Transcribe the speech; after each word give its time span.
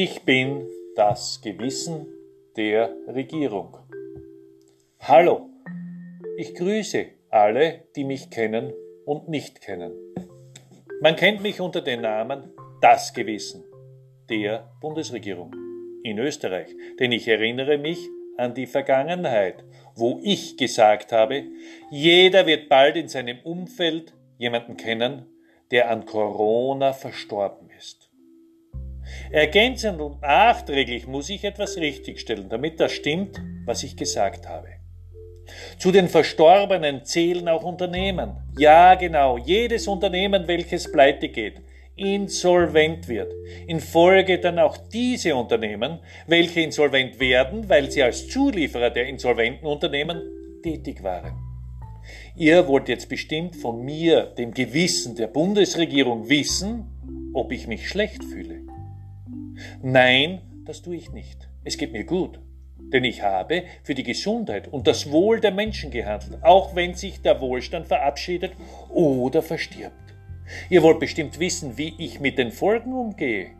Ich 0.00 0.22
bin 0.22 0.64
das 0.94 1.40
Gewissen 1.42 2.06
der 2.56 2.94
Regierung. 3.08 3.78
Hallo, 5.00 5.50
ich 6.36 6.54
grüße 6.54 7.06
alle, 7.30 7.82
die 7.96 8.04
mich 8.04 8.30
kennen 8.30 8.72
und 9.06 9.28
nicht 9.28 9.60
kennen. 9.60 9.90
Man 11.00 11.16
kennt 11.16 11.42
mich 11.42 11.60
unter 11.60 11.80
dem 11.80 12.02
Namen 12.02 12.52
Das 12.80 13.12
Gewissen 13.12 13.64
der 14.30 14.70
Bundesregierung 14.80 15.52
in 16.04 16.20
Österreich, 16.20 16.68
denn 17.00 17.10
ich 17.10 17.26
erinnere 17.26 17.76
mich 17.76 17.98
an 18.36 18.54
die 18.54 18.66
Vergangenheit, 18.66 19.64
wo 19.96 20.20
ich 20.22 20.56
gesagt 20.56 21.10
habe, 21.10 21.42
jeder 21.90 22.46
wird 22.46 22.68
bald 22.68 22.94
in 22.94 23.08
seinem 23.08 23.40
Umfeld 23.42 24.14
jemanden 24.36 24.76
kennen, 24.76 25.26
der 25.72 25.90
an 25.90 26.06
Corona 26.06 26.92
verstorben 26.92 27.68
ist. 27.76 28.07
Ergänzend 29.30 30.00
und 30.00 30.22
nachträglich 30.22 31.06
muss 31.06 31.30
ich 31.30 31.44
etwas 31.44 31.76
richtigstellen, 31.76 32.48
damit 32.48 32.80
das 32.80 32.92
stimmt, 32.92 33.40
was 33.64 33.82
ich 33.82 33.96
gesagt 33.96 34.48
habe. 34.48 34.68
Zu 35.78 35.92
den 35.92 36.08
Verstorbenen 36.08 37.04
zählen 37.04 37.48
auch 37.48 37.62
Unternehmen. 37.62 38.36
Ja, 38.58 38.94
genau, 38.94 39.38
jedes 39.38 39.88
Unternehmen, 39.88 40.46
welches 40.46 40.90
pleite 40.90 41.28
geht, 41.28 41.62
insolvent 41.96 43.08
wird. 43.08 43.32
In 43.66 43.80
Folge 43.80 44.38
dann 44.38 44.58
auch 44.58 44.76
diese 44.76 45.34
Unternehmen, 45.34 46.00
welche 46.26 46.60
insolvent 46.60 47.18
werden, 47.18 47.68
weil 47.68 47.90
sie 47.90 48.02
als 48.02 48.28
Zulieferer 48.28 48.90
der 48.90 49.06
insolventen 49.06 49.66
Unternehmen 49.66 50.22
tätig 50.62 51.02
waren. 51.02 51.32
Ihr 52.36 52.66
wollt 52.68 52.88
jetzt 52.88 53.08
bestimmt 53.08 53.56
von 53.56 53.84
mir, 53.84 54.22
dem 54.22 54.52
Gewissen 54.52 55.16
der 55.16 55.26
Bundesregierung, 55.26 56.28
wissen, 56.28 57.30
ob 57.34 57.52
ich 57.52 57.66
mich 57.66 57.88
schlecht 57.88 58.22
fühle. 58.24 58.57
Nein, 59.82 60.40
das 60.64 60.82
tue 60.82 60.96
ich 60.96 61.12
nicht. 61.12 61.48
Es 61.64 61.76
geht 61.78 61.92
mir 61.92 62.04
gut. 62.04 62.40
Denn 62.92 63.04
ich 63.04 63.22
habe 63.22 63.64
für 63.82 63.94
die 63.94 64.02
Gesundheit 64.02 64.68
und 64.68 64.86
das 64.86 65.10
Wohl 65.10 65.40
der 65.40 65.52
Menschen 65.52 65.90
gehandelt, 65.90 66.42
auch 66.42 66.74
wenn 66.74 66.94
sich 66.94 67.20
der 67.20 67.40
Wohlstand 67.40 67.86
verabschiedet 67.86 68.52
oder 68.88 69.42
verstirbt. 69.42 69.94
Ihr 70.70 70.82
wollt 70.82 70.98
bestimmt 70.98 71.38
wissen, 71.38 71.76
wie 71.76 71.94
ich 71.98 72.18
mit 72.20 72.38
den 72.38 72.50
Folgen 72.50 72.92
umgehe. 72.92 73.50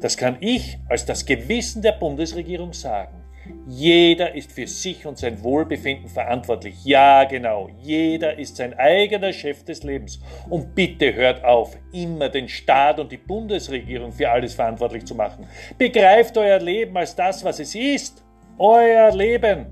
Das 0.00 0.16
kann 0.16 0.38
ich 0.40 0.78
als 0.88 1.04
das 1.04 1.26
Gewissen 1.26 1.82
der 1.82 1.92
Bundesregierung 1.92 2.72
sagen. 2.72 3.25
Jeder 3.66 4.34
ist 4.34 4.52
für 4.52 4.66
sich 4.66 5.06
und 5.06 5.18
sein 5.18 5.42
Wohlbefinden 5.42 6.08
verantwortlich. 6.08 6.84
Ja, 6.84 7.24
genau. 7.24 7.68
Jeder 7.82 8.38
ist 8.38 8.56
sein 8.56 8.74
eigener 8.74 9.32
Chef 9.32 9.64
des 9.64 9.82
Lebens. 9.82 10.20
Und 10.48 10.74
bitte 10.74 11.14
hört 11.14 11.44
auf, 11.44 11.76
immer 11.92 12.28
den 12.28 12.48
Staat 12.48 13.00
und 13.00 13.10
die 13.10 13.16
Bundesregierung 13.16 14.12
für 14.12 14.30
alles 14.30 14.54
verantwortlich 14.54 15.04
zu 15.04 15.14
machen. 15.14 15.46
Begreift 15.76 16.38
euer 16.38 16.60
Leben 16.60 16.96
als 16.96 17.16
das, 17.16 17.44
was 17.44 17.58
es 17.58 17.74
ist. 17.74 18.24
Euer 18.58 19.10
Leben. 19.14 19.66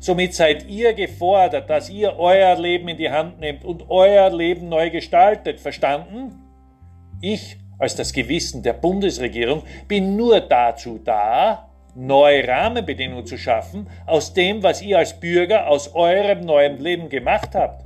Somit 0.00 0.34
seid 0.34 0.68
ihr 0.68 0.92
gefordert, 0.92 1.70
dass 1.70 1.90
ihr 1.90 2.18
euer 2.18 2.56
Leben 2.56 2.88
in 2.88 2.96
die 2.96 3.10
Hand 3.10 3.40
nehmt 3.40 3.64
und 3.64 3.88
euer 3.88 4.30
Leben 4.30 4.68
neu 4.68 4.90
gestaltet. 4.90 5.60
Verstanden? 5.60 6.42
Ich 7.20 7.56
als 7.78 7.94
das 7.94 8.12
Gewissen 8.12 8.62
der 8.62 8.72
Bundesregierung 8.72 9.62
bin 9.86 10.16
nur 10.16 10.40
dazu 10.40 10.98
da, 11.02 11.67
neue 11.98 12.46
Rahmenbedingungen 12.46 13.26
zu 13.26 13.36
schaffen 13.36 13.88
aus 14.06 14.32
dem, 14.32 14.62
was 14.62 14.80
ihr 14.82 14.98
als 14.98 15.18
Bürger 15.18 15.66
aus 15.66 15.94
eurem 15.94 16.42
neuen 16.42 16.78
Leben 16.78 17.08
gemacht 17.08 17.54
habt. 17.54 17.84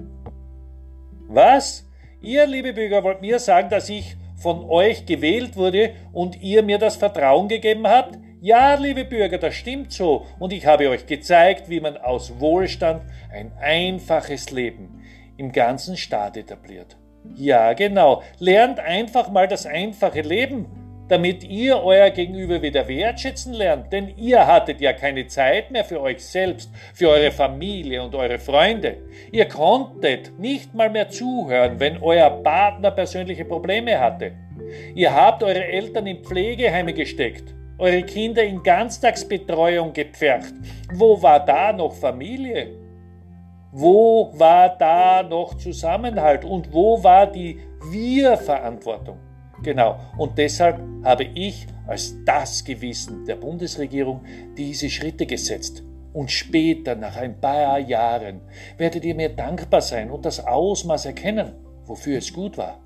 Was? 1.29 1.89
Ihr, 2.21 2.47
liebe 2.47 2.75
Bürger, 2.75 3.03
wollt 3.03 3.23
mir 3.23 3.39
sagen, 3.39 3.71
dass 3.71 3.89
ich 3.89 4.17
von 4.37 4.69
euch 4.69 5.07
gewählt 5.07 5.57
wurde 5.57 5.95
und 6.13 6.41
ihr 6.43 6.63
mir 6.63 6.79
das 6.79 6.97
Vertrauen 6.97 7.49
gegeben 7.49 7.87
habt? 7.87 8.19
Ja, 8.41 8.75
liebe 8.75 9.05
Bürger, 9.05 9.39
das 9.39 9.55
stimmt 9.55 9.93
so. 9.93 10.27
Und 10.39 10.53
ich 10.53 10.67
habe 10.67 10.91
euch 10.91 11.07
gezeigt, 11.07 11.71
wie 11.71 11.81
man 11.81 11.97
aus 11.97 12.39
Wohlstand 12.39 13.03
ein 13.33 13.53
einfaches 13.61 14.51
Leben 14.51 15.03
im 15.39 15.53
ganzen 15.53 15.97
Staat 15.97 16.37
etabliert. 16.37 16.99
Ja, 17.35 17.73
genau. 17.73 18.23
Lernt 18.39 18.79
einfach 18.79 19.31
mal 19.31 19.49
das 19.49 19.65
einfache 19.65 20.21
Leben, 20.21 20.67
damit 21.13 21.45
ihr 21.45 21.83
euer 21.83 22.09
Gegenüber 22.11 22.63
wieder 22.63 22.89
wertschätzen 22.89 23.53
lernt. 23.53 23.93
Denn 23.93 24.09
ihr 24.17 24.47
hattet 24.47 24.81
ja 24.81 24.95
keine 24.95 25.27
Zeit 25.27 25.71
mehr 25.71 25.85
für 25.85 26.01
euch 26.01 26.25
selbst, 26.25 26.71
für 26.95 27.11
eure 27.11 27.31
Familie 27.31 28.03
und 28.03 28.15
eure 28.15 28.39
Freunde. 28.39 28.97
Ihr 29.31 29.45
konntet 29.45 30.39
nicht 30.39 30.75
mal 30.75 30.89
mehr 30.89 31.11
zuhören, 31.11 31.79
wenn 31.79 32.03
euer 32.03 32.31
Partner 32.31 32.91
persönliche 32.91 33.45
Probleme 33.45 34.01
hatte. 34.01 34.33
Ihr 34.95 35.15
habt 35.15 35.43
eure 35.43 35.65
Eltern 35.65 36.07
in 36.07 36.25
Pflegeheime 36.25 36.95
gesteckt 36.95 37.55
eure 37.79 38.03
Kinder 38.05 38.45
in 38.45 38.63
Ganztagsbetreuung 38.63 39.93
gepfercht. 39.93 40.55
Wo 40.95 41.21
war 41.21 41.45
da 41.45 41.73
noch 41.73 41.93
Familie? 41.93 42.79
Wo 43.73 44.31
war 44.39 44.77
da 44.79 45.23
noch 45.23 45.55
Zusammenhalt? 45.57 46.45
Und 46.45 46.73
wo 46.73 47.03
war 47.03 47.27
die 47.27 47.59
Wir-Verantwortung? 47.91 49.19
Genau, 49.63 50.01
und 50.17 50.39
deshalb 50.39 50.81
habe 51.05 51.25
ich 51.25 51.67
als 51.87 52.17
das 52.25 52.65
Gewissen 52.65 53.25
der 53.25 53.37
Bundesregierung 53.37 54.25
diese 54.57 54.91
Schritte 54.91 55.27
gesetzt. 55.27 55.83
Und 56.13 56.31
später, 56.31 56.95
nach 56.95 57.17
ein 57.17 57.41
paar 57.41 57.79
Jahren, 57.79 58.41
werdet 58.77 59.05
ihr 59.05 59.15
mir 59.15 59.31
dankbar 59.31 59.81
sein 59.81 60.11
und 60.11 60.25
das 60.27 60.45
Ausmaß 60.45 61.07
erkennen, 61.07 61.53
wofür 61.85 62.19
es 62.19 62.33
gut 62.33 62.59
war. 62.59 62.81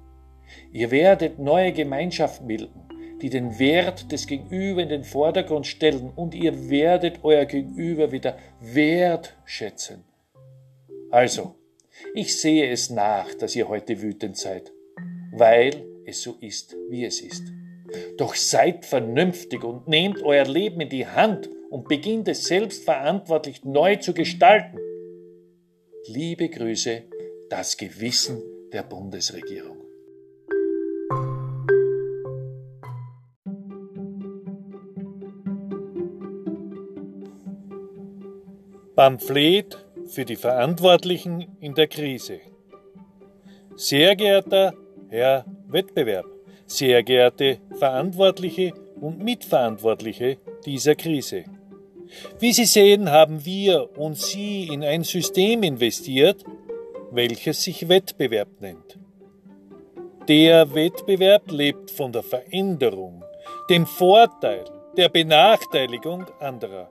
Ihr 0.70 0.90
werdet 0.90 1.38
neue 1.38 1.72
Gemeinschaften 1.72 2.46
bilden 2.46 2.86
die 3.22 3.30
den 3.30 3.58
Wert 3.58 4.12
des 4.12 4.26
Gegenüber 4.26 4.82
in 4.82 4.88
den 4.88 5.04
Vordergrund 5.04 5.66
stellen 5.66 6.12
und 6.14 6.34
ihr 6.34 6.68
werdet 6.68 7.20
euer 7.22 7.46
Gegenüber 7.46 8.12
wieder 8.12 8.36
wertschätzen. 8.60 10.04
Also, 11.10 11.54
ich 12.14 12.38
sehe 12.38 12.70
es 12.70 12.90
nach, 12.90 13.32
dass 13.34 13.56
ihr 13.56 13.68
heute 13.68 14.02
wütend 14.02 14.36
seid, 14.36 14.72
weil 15.32 15.84
es 16.06 16.22
so 16.22 16.36
ist, 16.40 16.76
wie 16.88 17.04
es 17.04 17.20
ist. 17.20 17.52
Doch 18.16 18.34
seid 18.34 18.84
vernünftig 18.84 19.64
und 19.64 19.88
nehmt 19.88 20.22
euer 20.22 20.44
Leben 20.44 20.80
in 20.80 20.88
die 20.88 21.06
Hand 21.06 21.50
und 21.70 21.88
beginnt 21.88 22.28
es 22.28 22.44
selbstverantwortlich 22.44 23.64
neu 23.64 23.96
zu 23.96 24.14
gestalten. 24.14 24.78
Liebe 26.06 26.48
Grüße, 26.48 27.02
das 27.50 27.76
Gewissen 27.76 28.42
der 28.72 28.84
Bundesregierung. 28.84 29.76
Pamphlet 38.94 39.84
für 40.06 40.24
die 40.24 40.36
Verantwortlichen 40.36 41.56
in 41.60 41.74
der 41.74 41.88
Krise. 41.88 42.40
Sehr 43.74 44.16
geehrter 44.16 44.72
Herr 45.10 45.44
Wettbewerb, 45.68 46.26
sehr 46.66 47.02
geehrte 47.02 47.58
Verantwortliche 47.78 48.72
und 49.00 49.22
Mitverantwortliche 49.22 50.38
dieser 50.64 50.94
Krise. 50.94 51.44
Wie 52.38 52.52
Sie 52.52 52.64
sehen, 52.64 53.10
haben 53.10 53.44
wir 53.44 53.98
und 53.98 54.16
Sie 54.16 54.68
in 54.68 54.84
ein 54.84 55.04
System 55.04 55.62
investiert, 55.62 56.44
welches 57.10 57.62
sich 57.62 57.88
Wettbewerb 57.88 58.48
nennt. 58.60 58.98
Der 60.28 60.74
Wettbewerb 60.74 61.50
lebt 61.50 61.90
von 61.90 62.12
der 62.12 62.22
Veränderung, 62.22 63.22
dem 63.70 63.86
Vorteil, 63.86 64.64
der 64.96 65.08
Benachteiligung 65.08 66.26
anderer 66.40 66.90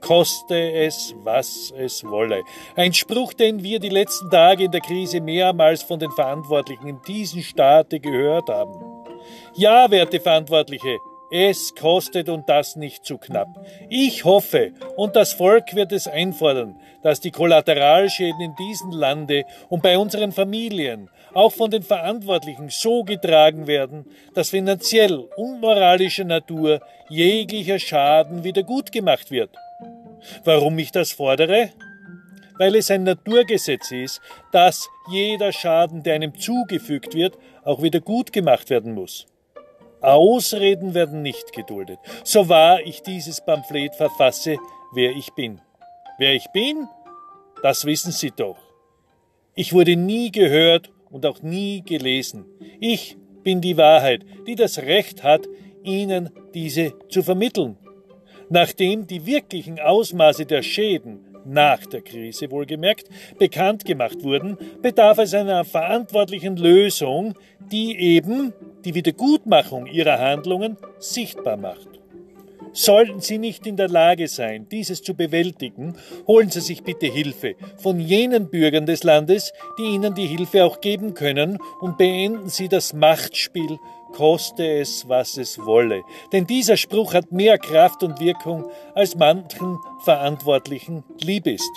koste 0.00 0.72
es, 0.72 1.14
was 1.18 1.72
es 1.76 2.04
wolle. 2.04 2.42
Ein 2.76 2.92
Spruch, 2.92 3.32
den 3.32 3.62
wir 3.62 3.80
die 3.80 3.88
letzten 3.88 4.30
Tage 4.30 4.64
in 4.64 4.70
der 4.70 4.80
Krise 4.80 5.20
mehrmals 5.20 5.82
von 5.82 5.98
den 5.98 6.10
Verantwortlichen 6.10 6.86
in 6.88 7.02
diesem 7.06 7.42
Staate 7.42 8.00
gehört 8.00 8.48
haben. 8.48 8.74
Ja, 9.54 9.90
werte 9.90 10.20
Verantwortliche, 10.20 10.98
es 11.30 11.74
kostet 11.74 12.28
und 12.28 12.48
das 12.48 12.76
nicht 12.76 13.04
zu 13.04 13.18
knapp. 13.18 13.48
Ich 13.88 14.24
hoffe, 14.24 14.72
und 14.96 15.16
das 15.16 15.32
Volk 15.32 15.74
wird 15.74 15.90
es 15.90 16.06
einfordern, 16.06 16.78
dass 17.02 17.20
die 17.20 17.32
Kollateralschäden 17.32 18.40
in 18.40 18.54
diesem 18.54 18.92
Lande 18.92 19.44
und 19.68 19.82
bei 19.82 19.98
unseren 19.98 20.30
Familien 20.30 21.10
auch 21.34 21.52
von 21.52 21.70
den 21.70 21.82
Verantwortlichen 21.82 22.68
so 22.68 23.02
getragen 23.02 23.66
werden, 23.66 24.06
dass 24.34 24.50
finanziell 24.50 25.18
und 25.36 25.60
moralischer 25.60 26.24
Natur 26.24 26.80
jeglicher 27.08 27.78
Schaden 27.78 28.44
wieder 28.44 28.62
gut 28.62 28.92
gemacht 28.92 29.30
wird. 29.30 29.50
Warum 30.44 30.78
ich 30.78 30.92
das 30.92 31.12
fordere? 31.12 31.70
Weil 32.58 32.76
es 32.76 32.90
ein 32.90 33.02
Naturgesetz 33.04 33.90
ist, 33.90 34.20
dass 34.52 34.88
jeder 35.10 35.52
Schaden, 35.52 36.02
der 36.02 36.14
einem 36.14 36.38
zugefügt 36.38 37.14
wird, 37.14 37.36
auch 37.64 37.82
wieder 37.82 38.00
gut 38.00 38.32
gemacht 38.32 38.70
werden 38.70 38.94
muss. 38.94 39.26
Ausreden 40.00 40.94
werden 40.94 41.22
nicht 41.22 41.52
geduldet. 41.52 41.98
So 42.24 42.48
wahr 42.48 42.80
ich 42.84 43.02
dieses 43.02 43.44
Pamphlet 43.44 43.94
verfasse, 43.94 44.56
wer 44.94 45.10
ich 45.10 45.32
bin. 45.34 45.60
Wer 46.18 46.34
ich 46.34 46.46
bin, 46.52 46.88
das 47.62 47.84
wissen 47.84 48.12
Sie 48.12 48.30
doch. 48.30 48.58
Ich 49.54 49.72
wurde 49.72 49.96
nie 49.96 50.30
gehört 50.30 50.90
und 51.10 51.26
auch 51.26 51.42
nie 51.42 51.82
gelesen. 51.82 52.44
Ich 52.78 53.16
bin 53.42 53.60
die 53.60 53.76
Wahrheit, 53.76 54.24
die 54.46 54.54
das 54.54 54.78
Recht 54.78 55.22
hat, 55.22 55.46
ihnen 55.82 56.30
diese 56.54 56.92
zu 57.08 57.22
vermitteln. 57.22 57.78
Nachdem 58.48 59.06
die 59.06 59.26
wirklichen 59.26 59.80
Ausmaße 59.80 60.46
der 60.46 60.62
Schäden 60.62 61.20
nach 61.44 61.84
der 61.86 62.02
Krise 62.02 62.50
wohlgemerkt 62.50 63.08
bekannt 63.38 63.84
gemacht 63.84 64.22
wurden, 64.22 64.56
bedarf 64.82 65.18
es 65.18 65.34
einer 65.34 65.64
verantwortlichen 65.64 66.56
Lösung, 66.56 67.34
die 67.72 67.98
eben 67.98 68.52
die 68.84 68.94
Wiedergutmachung 68.94 69.86
ihrer 69.86 70.18
Handlungen 70.18 70.76
sichtbar 70.98 71.56
macht. 71.56 71.88
Sollten 72.76 73.20
Sie 73.22 73.38
nicht 73.38 73.66
in 73.66 73.78
der 73.78 73.88
Lage 73.88 74.28
sein, 74.28 74.68
dieses 74.68 75.02
zu 75.02 75.14
bewältigen, 75.14 75.96
holen 76.26 76.50
Sie 76.50 76.60
sich 76.60 76.82
bitte 76.82 77.06
Hilfe 77.06 77.54
von 77.78 77.98
jenen 77.98 78.50
Bürgern 78.50 78.84
des 78.84 79.02
Landes, 79.02 79.54
die 79.78 79.84
Ihnen 79.84 80.14
die 80.14 80.26
Hilfe 80.26 80.62
auch 80.62 80.82
geben 80.82 81.14
können, 81.14 81.56
und 81.80 81.96
beenden 81.96 82.50
Sie 82.50 82.68
das 82.68 82.92
Machtspiel, 82.92 83.78
koste 84.12 84.66
es, 84.66 85.08
was 85.08 85.38
es 85.38 85.58
wolle. 85.58 86.02
Denn 86.32 86.46
dieser 86.46 86.76
Spruch 86.76 87.14
hat 87.14 87.32
mehr 87.32 87.56
Kraft 87.56 88.02
und 88.02 88.20
Wirkung, 88.20 88.66
als 88.94 89.16
manchen 89.16 89.78
Verantwortlichen 90.04 91.02
lieb 91.22 91.46
ist. 91.46 91.70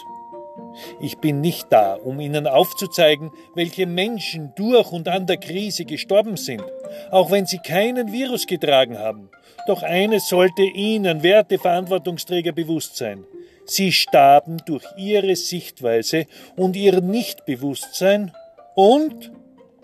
Ich 0.99 1.17
bin 1.17 1.41
nicht 1.41 1.67
da, 1.69 1.93
um 1.93 2.19
Ihnen 2.19 2.47
aufzuzeigen, 2.47 3.31
welche 3.55 3.85
Menschen 3.85 4.53
durch 4.55 4.91
und 4.91 5.07
an 5.07 5.27
der 5.27 5.37
Krise 5.37 5.85
gestorben 5.85 6.37
sind, 6.37 6.63
auch 7.11 7.31
wenn 7.31 7.45
sie 7.45 7.59
keinen 7.59 8.11
Virus 8.11 8.47
getragen 8.47 8.97
haben. 8.97 9.29
Doch 9.67 9.83
eines 9.83 10.27
sollte 10.27 10.63
Ihnen, 10.63 11.23
werte 11.23 11.57
Verantwortungsträger, 11.57 12.51
bewusst 12.51 12.97
sein. 12.97 13.25
Sie 13.65 13.91
starben 13.91 14.57
durch 14.65 14.85
Ihre 14.97 15.35
Sichtweise 15.35 16.25
und 16.55 16.75
Ihr 16.75 17.01
Nichtbewusstsein 17.01 18.31
und 18.75 19.31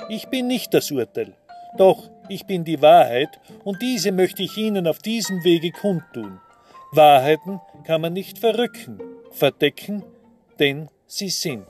ich 0.09 0.27
bin 0.27 0.47
nicht 0.47 0.73
das 0.73 0.91
Urteil. 0.91 1.33
Doch 1.77 2.09
ich 2.29 2.45
bin 2.45 2.63
die 2.63 2.81
Wahrheit 2.81 3.39
und 3.63 3.81
diese 3.81 4.11
möchte 4.11 4.43
ich 4.43 4.57
Ihnen 4.57 4.87
auf 4.87 4.99
diesem 4.99 5.43
Wege 5.43 5.71
kundtun. 5.71 6.39
Wahrheiten 6.91 7.59
kann 7.83 8.01
man 8.01 8.13
nicht 8.13 8.39
verrücken, 8.39 8.99
verdecken 9.31 10.03
denn 10.59 10.89
sie 11.05 11.29
sind. 11.29 11.65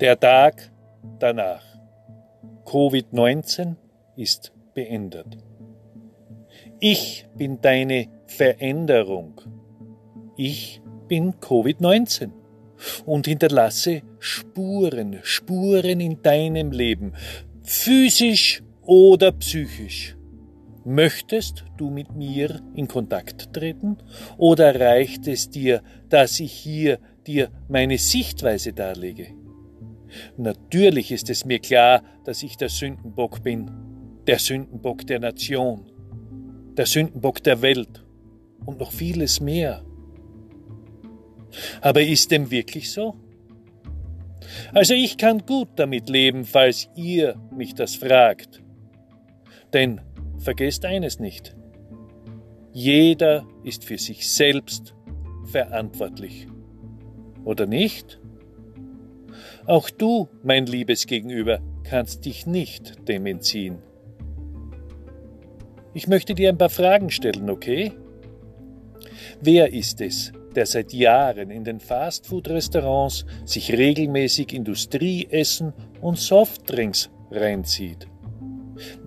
Der 0.00 0.18
Tag 0.18 0.72
danach. 1.20 1.62
Covid-19 2.64 3.76
ist 4.16 4.52
beendet. 4.74 5.38
Ich 6.80 7.28
bin 7.36 7.60
deine 7.60 8.08
Veränderung. 8.26 9.40
Ich 10.36 10.82
bin 11.06 11.34
Covid-19 11.34 12.30
und 13.06 13.26
hinterlasse 13.26 14.02
Spuren, 14.18 15.20
Spuren 15.22 16.00
in 16.00 16.20
deinem 16.22 16.72
Leben, 16.72 17.12
physisch 17.62 18.62
oder 18.82 19.32
psychisch. 19.32 20.16
Möchtest 20.84 21.64
du 21.76 21.90
mit 21.90 22.16
mir 22.16 22.60
in 22.74 22.88
Kontakt 22.88 23.52
treten 23.52 23.98
oder 24.36 24.80
reicht 24.80 25.28
es 25.28 25.48
dir, 25.48 25.82
dass 26.08 26.40
ich 26.40 26.52
hier 26.52 26.98
dir 27.26 27.50
meine 27.68 27.98
Sichtweise 27.98 28.72
darlege? 28.72 29.28
Natürlich 30.36 31.12
ist 31.12 31.30
es 31.30 31.44
mir 31.44 31.60
klar, 31.60 32.02
dass 32.24 32.42
ich 32.42 32.56
der 32.56 32.68
Sündenbock 32.68 33.42
bin, 33.42 33.70
der 34.26 34.38
Sündenbock 34.38 35.06
der 35.06 35.20
Nation, 35.20 35.90
der 36.76 36.86
Sündenbock 36.86 37.42
der 37.42 37.62
Welt 37.62 38.04
und 38.66 38.80
noch 38.80 38.92
vieles 38.92 39.40
mehr. 39.40 39.84
Aber 41.80 42.02
ist 42.02 42.30
dem 42.30 42.50
wirklich 42.50 42.90
so? 42.90 43.14
Also 44.72 44.94
ich 44.94 45.16
kann 45.16 45.46
gut 45.46 45.68
damit 45.76 46.08
leben, 46.08 46.44
falls 46.44 46.88
ihr 46.94 47.36
mich 47.54 47.74
das 47.74 47.94
fragt. 47.94 48.62
Denn 49.72 50.00
vergesst 50.38 50.84
eines 50.84 51.18
nicht. 51.18 51.54
Jeder 52.72 53.46
ist 53.64 53.84
für 53.84 53.98
sich 53.98 54.30
selbst 54.30 54.94
verantwortlich. 55.44 56.46
Oder 57.44 57.66
nicht? 57.66 58.18
Auch 59.66 59.90
du, 59.90 60.28
mein 60.42 60.66
liebes 60.66 61.06
Gegenüber, 61.06 61.60
kannst 61.84 62.24
dich 62.24 62.46
nicht 62.46 63.08
dem 63.08 63.26
entziehen. 63.26 63.78
Ich 65.94 66.08
möchte 66.08 66.34
dir 66.34 66.48
ein 66.48 66.58
paar 66.58 66.70
Fragen 66.70 67.10
stellen, 67.10 67.50
okay? 67.50 67.92
Wer 69.40 69.72
ist 69.72 70.00
es, 70.00 70.32
der 70.56 70.66
seit 70.66 70.92
Jahren 70.92 71.50
in 71.50 71.64
den 71.64 71.80
Fastfood-Restaurants 71.80 73.24
sich 73.44 73.72
regelmäßig 73.72 74.52
Industrieessen 74.52 75.72
und 76.00 76.18
Softdrinks 76.18 77.10
reinzieht? 77.30 78.06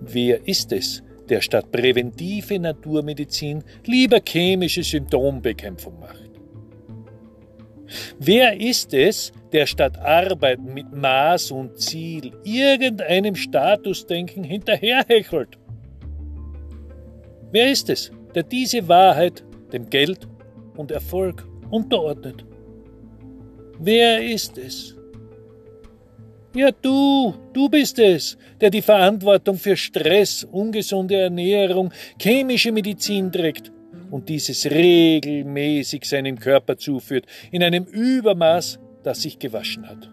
Wer 0.00 0.46
ist 0.46 0.72
es, 0.72 1.02
der 1.28 1.40
statt 1.40 1.70
präventive 1.70 2.58
Naturmedizin 2.58 3.62
lieber 3.84 4.20
chemische 4.26 4.82
Symptombekämpfung 4.82 5.98
macht? 6.00 6.30
Wer 8.18 8.60
ist 8.60 8.94
es, 8.94 9.32
der 9.52 9.66
statt 9.66 9.98
Arbeiten 9.98 10.74
mit 10.74 10.92
Maß 10.92 11.52
und 11.52 11.78
Ziel 11.78 12.32
irgendeinem 12.44 13.36
Statusdenken 13.36 14.44
hinterherhechelt? 14.44 15.58
Wer 17.52 17.70
ist 17.70 17.88
es, 17.90 18.10
der 18.34 18.42
diese 18.42 18.88
Wahrheit 18.88 19.44
dem 19.72 19.88
Geld 19.88 20.26
und 20.76 20.90
Erfolg 20.90 21.46
unterordnet. 21.70 22.44
Wer 23.78 24.22
ist 24.22 24.58
es? 24.58 24.96
Ja, 26.54 26.70
du, 26.70 27.34
du 27.52 27.68
bist 27.68 27.98
es, 27.98 28.38
der 28.60 28.70
die 28.70 28.80
Verantwortung 28.80 29.58
für 29.58 29.76
Stress, 29.76 30.42
ungesunde 30.44 31.16
Ernährung, 31.16 31.92
chemische 32.18 32.72
Medizin 32.72 33.30
trägt 33.30 33.70
und 34.10 34.28
dieses 34.30 34.64
regelmäßig 34.64 36.04
seinem 36.06 36.38
Körper 36.38 36.78
zuführt, 36.78 37.26
in 37.50 37.62
einem 37.62 37.84
Übermaß, 37.84 38.78
das 39.02 39.22
sich 39.22 39.38
gewaschen 39.38 39.86
hat. 39.86 40.10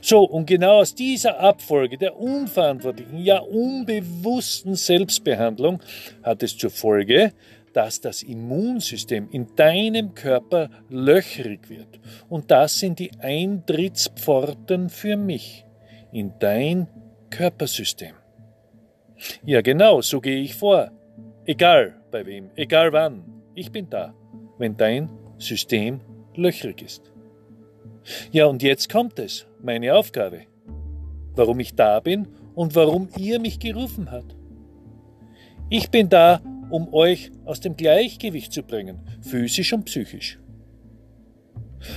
So, 0.00 0.22
und 0.22 0.46
genau 0.46 0.80
aus 0.80 0.94
dieser 0.94 1.40
Abfolge 1.40 1.98
der 1.98 2.16
unverantwortlichen, 2.16 3.18
ja 3.18 3.38
unbewussten 3.38 4.74
Selbstbehandlung 4.74 5.80
hat 6.22 6.42
es 6.42 6.56
zur 6.56 6.70
Folge, 6.70 7.32
dass 7.76 8.00
das 8.00 8.22
Immunsystem 8.22 9.28
in 9.30 9.54
deinem 9.54 10.14
Körper 10.14 10.70
löchrig 10.88 11.68
wird. 11.68 12.00
Und 12.26 12.50
das 12.50 12.78
sind 12.78 12.98
die 12.98 13.10
Eintrittspforten 13.20 14.88
für 14.88 15.18
mich 15.18 15.66
in 16.10 16.32
dein 16.38 16.88
Körpersystem. 17.28 18.14
Ja, 19.44 19.60
genau, 19.60 20.00
so 20.00 20.22
gehe 20.22 20.40
ich 20.40 20.54
vor. 20.54 20.90
Egal 21.44 22.00
bei 22.10 22.24
wem, 22.24 22.48
egal 22.56 22.94
wann, 22.94 23.24
ich 23.54 23.70
bin 23.70 23.90
da, 23.90 24.14
wenn 24.56 24.78
dein 24.78 25.10
System 25.36 26.00
löchrig 26.34 26.80
ist. 26.80 27.12
Ja, 28.32 28.46
und 28.46 28.62
jetzt 28.62 28.90
kommt 28.90 29.18
es, 29.18 29.46
meine 29.60 29.94
Aufgabe. 29.94 30.46
Warum 31.34 31.60
ich 31.60 31.74
da 31.74 32.00
bin 32.00 32.26
und 32.54 32.74
warum 32.74 33.10
ihr 33.18 33.38
mich 33.38 33.58
gerufen 33.58 34.10
habt. 34.10 34.34
Ich 35.68 35.90
bin 35.90 36.08
da, 36.08 36.40
um 36.70 36.92
euch 36.92 37.30
aus 37.44 37.60
dem 37.60 37.76
Gleichgewicht 37.76 38.52
zu 38.52 38.62
bringen, 38.62 39.00
physisch 39.20 39.72
und 39.72 39.84
psychisch. 39.84 40.38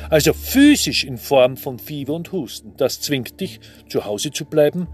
Also 0.09 0.33
physisch 0.33 1.03
in 1.03 1.17
Form 1.17 1.57
von 1.57 1.79
Fieber 1.79 2.13
und 2.13 2.31
Husten, 2.31 2.73
das 2.77 3.01
zwingt 3.01 3.39
dich, 3.39 3.59
zu 3.87 4.05
Hause 4.05 4.31
zu 4.31 4.45
bleiben 4.45 4.87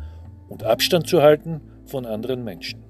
und 0.47 0.63
Abstand 0.63 1.07
zu 1.07 1.21
halten 1.21 1.61
von 1.85 2.05
anderen 2.05 2.43
Menschen. 2.43 2.83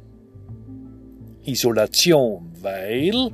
Isolation, 1.44 2.52
weil 2.62 3.32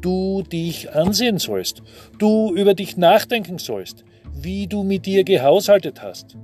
du 0.00 0.42
dich 0.42 0.92
ansehen 0.94 1.38
sollst, 1.38 1.82
du 2.18 2.54
über 2.54 2.74
dich 2.74 2.96
nachdenken 2.96 3.58
sollst, 3.58 4.04
wie 4.32 4.66
du 4.66 4.84
mit 4.84 5.06
dir 5.06 5.24
gehaushaltet 5.24 6.02
hast. 6.02 6.36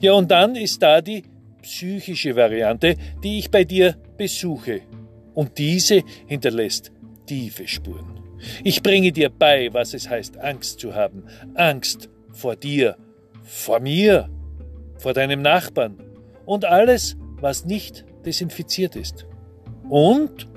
Ja, 0.00 0.12
und 0.12 0.30
dann 0.30 0.56
ist 0.56 0.82
da 0.82 1.00
die 1.00 1.24
psychische 1.62 2.36
Variante, 2.36 2.96
die 3.22 3.38
ich 3.38 3.50
bei 3.50 3.64
dir 3.64 3.96
besuche 4.16 4.82
und 5.34 5.58
diese 5.58 6.02
hinterlässt 6.26 6.92
tiefe 7.26 7.66
Spuren. 7.66 8.20
Ich 8.62 8.82
bringe 8.82 9.12
dir 9.12 9.30
bei, 9.30 9.72
was 9.72 9.94
es 9.94 10.08
heißt, 10.08 10.38
Angst 10.38 10.80
zu 10.80 10.94
haben. 10.94 11.24
Angst 11.54 12.08
vor 12.30 12.56
dir, 12.56 12.96
vor 13.42 13.80
mir, 13.80 14.28
vor 14.98 15.12
deinem 15.12 15.42
Nachbarn 15.42 16.02
und 16.44 16.64
alles, 16.64 17.16
was 17.40 17.64
nicht 17.64 18.04
desinfiziert 18.24 18.96
ist. 18.96 19.26
Und 19.88 20.48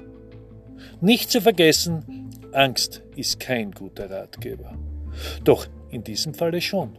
nicht 1.01 1.31
zu 1.31 1.41
vergessen, 1.41 2.29
Angst 2.53 3.03
ist 3.15 3.39
kein 3.39 3.72
guter 3.72 4.10
Ratgeber. 4.10 4.77
Doch 5.43 5.67
in 5.89 6.03
diesem 6.03 6.34
Falle 6.34 6.62
schon. 6.62 6.98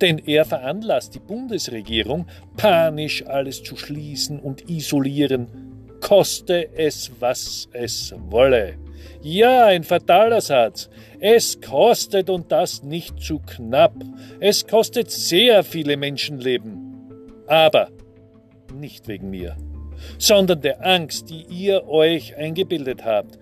Denn 0.00 0.18
er 0.18 0.44
veranlasst 0.44 1.14
die 1.14 1.20
Bundesregierung, 1.20 2.26
panisch 2.56 3.26
alles 3.26 3.62
zu 3.62 3.76
schließen 3.76 4.38
und 4.38 4.68
isolieren 4.68 5.69
koste 6.00 6.68
es, 6.76 7.10
was 7.20 7.68
es 7.72 8.14
wolle. 8.28 8.76
Ja, 9.22 9.66
ein 9.66 9.84
fataler 9.84 10.40
Satz. 10.40 10.88
Es 11.20 11.60
kostet 11.60 12.30
und 12.30 12.50
das 12.50 12.82
nicht 12.82 13.20
zu 13.20 13.38
knapp. 13.40 13.94
Es 14.40 14.66
kostet 14.66 15.10
sehr 15.10 15.62
viele 15.62 15.96
Menschenleben. 15.96 17.44
Aber 17.46 17.88
nicht 18.74 19.08
wegen 19.08 19.30
mir, 19.30 19.56
sondern 20.18 20.60
der 20.62 20.86
Angst, 20.86 21.28
die 21.30 21.42
ihr 21.42 21.86
euch 21.88 22.36
eingebildet 22.36 23.04
habt. 23.04 23.38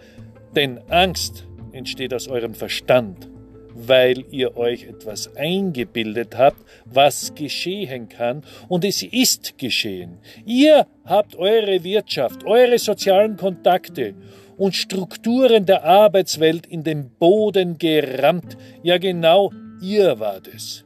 Denn 0.56 0.78
Angst 0.88 1.46
entsteht 1.72 2.12
aus 2.14 2.26
eurem 2.26 2.54
Verstand, 2.54 3.28
weil 3.74 4.24
ihr 4.30 4.56
euch 4.56 4.84
etwas 4.84 5.34
eingebildet 5.36 6.36
habt, 6.36 6.64
was 6.84 7.34
geschehen 7.34 8.08
kann, 8.08 8.42
und 8.68 8.84
es 8.84 9.02
ist 9.02 9.58
geschehen. 9.58 10.18
Ihr 10.44 10.86
habt 11.04 11.36
eure 11.36 11.84
Wirtschaft, 11.84 12.44
eure 12.44 12.78
sozialen 12.78 13.36
Kontakte 13.36 14.14
und 14.56 14.74
Strukturen 14.74 15.66
der 15.66 15.84
Arbeitswelt 15.84 16.66
in 16.66 16.82
den 16.82 17.10
Boden 17.10 17.78
gerammt. 17.78 18.56
Ja 18.82 18.98
genau, 18.98 19.52
ihr 19.80 20.18
wart 20.18 20.48
es. 20.48 20.84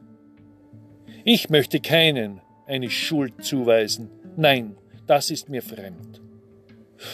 Ich 1.25 1.51
möchte 1.51 1.81
keinen 1.81 2.41
eine 2.67 2.91
Schuld 2.91 3.45
zuweisen. 3.45 4.11
Nein, 4.37 4.77
das 5.07 5.31
ist 5.31 5.49
mir 5.49 5.63
fremd. 5.63 6.21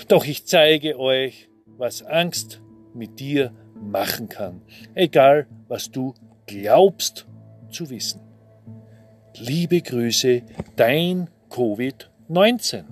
Doch 0.09 0.25
ich 0.25 0.45
zeige 0.45 0.99
euch, 0.99 1.49
was 1.67 2.03
Angst 2.03 2.61
mit 2.95 3.21
dir 3.21 3.53
machen 3.81 4.29
kann, 4.29 4.63
egal 4.95 5.47
was 5.69 5.91
du 5.91 6.15
glaubst 6.47 7.27
zu 7.71 7.89
wissen. 7.91 8.21
Liebe 9.35 9.81
Grüße, 9.81 10.43
dein 10.77 11.31
Covid-19. 11.51 12.85